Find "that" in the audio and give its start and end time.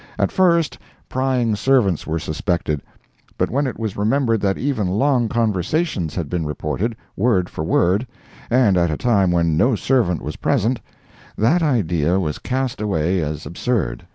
4.41-4.57, 11.37-11.61